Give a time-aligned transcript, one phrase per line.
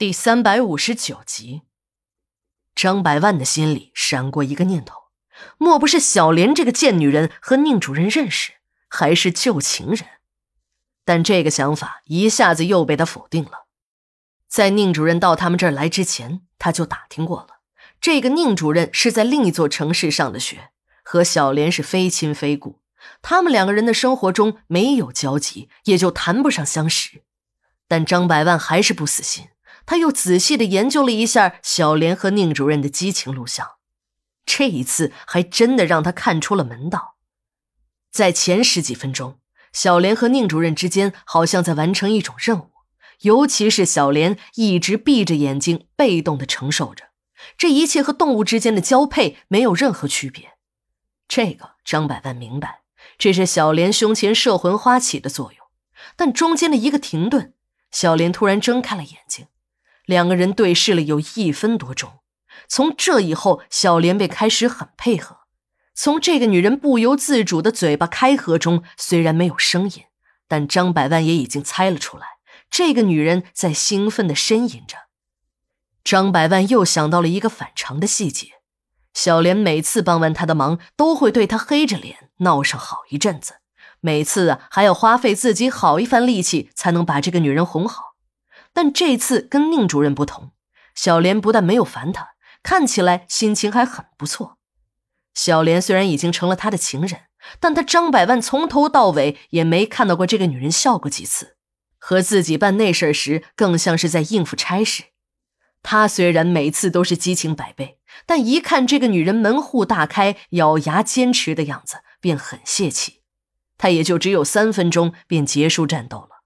[0.00, 1.60] 第三百五十九集，
[2.74, 4.94] 张百万的心里闪过一个念头：
[5.58, 8.52] 莫不是小莲这个贱女人和宁主任认识，
[8.88, 10.06] 还是旧情人？
[11.04, 13.66] 但这个想法一下子又被他否定了。
[14.48, 17.60] 在宁主任到他们这儿来之前，他就打听过了，
[18.00, 20.70] 这个宁主任是在另一座城市上的学，
[21.02, 22.80] 和小莲是非亲非故，
[23.20, 27.20] 他们两个人的生活中没有交集，也就谈不上相识。
[27.86, 29.48] 但张百万还是不死心。
[29.90, 33.70] 他又仔细的研究了一下小莲和宁主任的激情录像，
[34.46, 37.16] 这一次还真的让他看出了门道。
[38.12, 39.40] 在前十几分钟，
[39.72, 42.70] 小莲和宁主任之间好像在完成一种任务，
[43.22, 47.06] 尤其是小莲一直闭着眼睛，被动的承受着
[47.58, 50.52] 这一切，和动物之间的交配没有任何区别。
[51.26, 52.82] 这个张百万明白，
[53.18, 55.66] 这是小莲胸前摄魂花起的作用。
[56.14, 57.54] 但中间的一个停顿，
[57.90, 59.48] 小莲突然睁开了眼睛。
[60.10, 62.14] 两个人对视了有一分多钟，
[62.66, 65.42] 从这以后，小莲便开始很配合。
[65.94, 70.06] 从这个女人不由自主的嘴巴开合中，虽然没有声音，
[70.48, 72.26] 但张百万也已经猜了出来，
[72.68, 74.96] 这个女人在兴奋的呻吟着。
[76.02, 78.48] 张百万又想到了一个反常的细节：
[79.14, 83.60] 小莲每次帮完他的忙，都会对他黑着脸闹上好一阵子，
[84.00, 88.09] 每次啊还要花费自己好一番力气才能把这个女人哄好。
[88.72, 90.52] 但这次跟宁主任不同，
[90.94, 92.30] 小莲不但没有烦他，
[92.62, 94.58] 看起来心情还很不错。
[95.34, 97.22] 小莲虽然已经成了他的情人，
[97.58, 101.56] 但他张百万从头到尾也没看到过这个女人笑过几次。
[101.98, 105.04] 和自己办那事时，更像是在应付差事。
[105.82, 113.20] 他虽然每次都是激情百倍，但一看这个女人门户大开、咬牙坚持的样子，便很泄气。
[113.78, 116.39] 他也就只有三分钟便结束战斗了。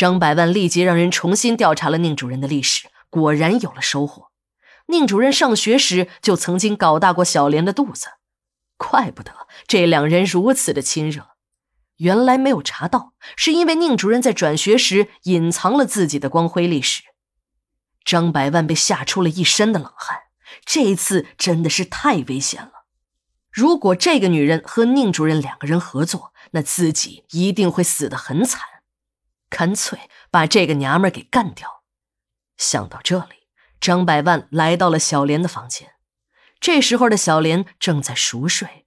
[0.00, 4.30] 张百万立即让人重新调查了宁主任的历史，果然有了收获。
[4.86, 8.06] 宁主任上学时就曾经搞大过小莲的肚子，
[8.78, 9.30] 怪不得
[9.66, 11.32] 这两人如此的亲热。
[11.98, 17.02] 原来没有查到，是因为宁主任在转学时隐藏了自己的光辉历史。
[18.02, 20.20] 张百万被吓出了一身的冷汗，
[20.64, 22.86] 这一次真的是太危险了。
[23.52, 28.62] 如果这个女人和宁主任两个人合作，那自己一定会死得很惨。
[29.50, 31.82] 干脆把这个娘们给干掉。
[32.56, 33.46] 想到这里，
[33.80, 35.92] 张百万来到了小莲的房间。
[36.60, 38.86] 这时候的小莲正在熟睡，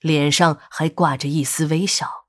[0.00, 2.26] 脸上还挂着一丝微笑。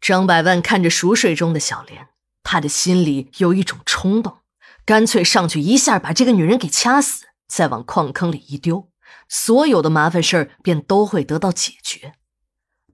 [0.00, 2.08] 张百万看着熟睡中的小莲，
[2.42, 4.38] 他的心里有一种冲动，
[4.86, 8.90] 干脆上去一下把这个女人给掐死，再往矿坑里一丢，
[9.28, 12.14] 所有的麻烦事儿便都会得到解决。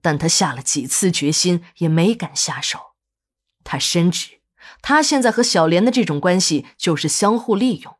[0.01, 2.96] 但他下了几次决心，也没敢下手。
[3.67, 4.39] 他深知，
[4.81, 7.97] 他现在和小莲的这种关系就是相互利用，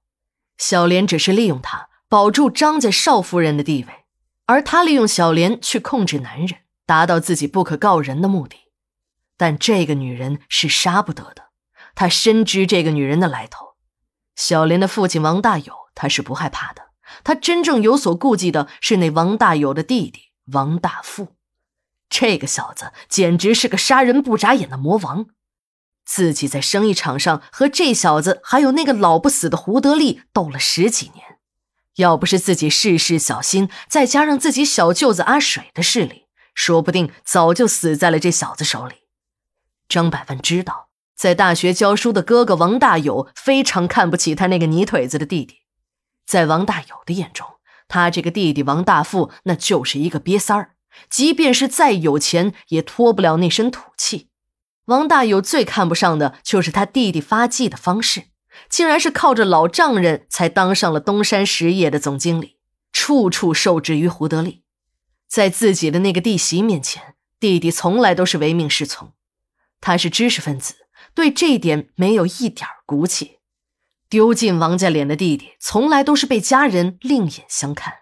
[0.57, 4.05] 小莲只是利用他保住张家少夫人的地位，
[4.45, 8.55] 而他利用小莲去控制男人，达到自己不可告人的目的。
[9.35, 11.49] 但这个女人是杀不得的，
[11.93, 13.75] 他深知这个女人的来头。
[14.37, 16.91] 小莲的父亲王大有，他是不害怕的，
[17.25, 21.35] 他真正有所顾忌的是那王大有的弟弟王大富，
[22.09, 25.27] 这个小子简直是个杀人不眨眼的魔王。
[26.07, 31.37] 自己在生意场上和这小子还有那个老不死的胡德利斗了十几年，
[31.97, 38.95] 要不是自己事事小心，再加上自己小舅子阿水的势力，说不定早就死在了这小子手里。
[39.89, 45.57] 张百万知道，在大学教书的哥哥王大有非常看不起他那个泥腿子的弟弟，
[46.25, 47.45] 在王大有的眼中，
[47.89, 50.71] 他这个弟弟王大富那就是一个瘪三儿，
[51.09, 54.29] 即便是再有钱，也脱不了那身土气。
[54.87, 58.23] 王大有最看不上的就是他弟弟发迹的方式，
[58.69, 62.57] 竟然是靠着老丈人才当上了东山实业的总经理，
[62.93, 64.63] 处处受制于胡德利。
[65.27, 69.13] 在自己的那个弟媳面前，弟弟从来都是唯命是从。
[69.81, 70.75] 他是知识分子，
[71.13, 73.39] 对这点没有一点骨气。
[74.09, 77.93] 丢尽王家脸的弟弟，从来都是被家人另眼相看。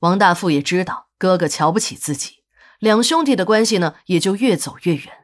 [0.00, 2.38] 王大富也知道哥哥瞧不起自己，
[2.80, 5.21] 两兄弟的关系呢，也就越走越远。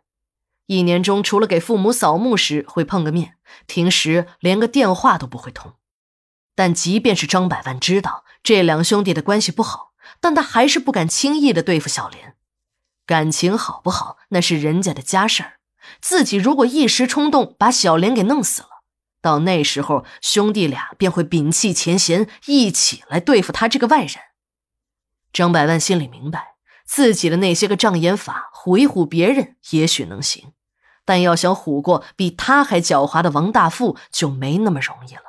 [0.69, 3.37] 一年中，除了给父母扫墓时会碰个面，
[3.67, 5.73] 平时连个电话都不会通。
[6.55, 12.35] 但即便是张百万知道这两兄弟的关系不好，但他还是不敢轻易的对付小莲。
[13.07, 15.61] 感情好不好，那是人家的家事儿。
[16.03, 18.69] 自己如果一时冲动把小莲给弄死了，
[19.23, 24.17] 到那时候兄弟俩便会摒弃前嫌，一起来对付他这个外人。
[25.33, 30.53] 张百万心里明白，自己的那些个障眼法，唬一唬别人也许能行。
[31.09, 35.28] 但要想唬过比他还狡猾的王大富，就没那么容易了。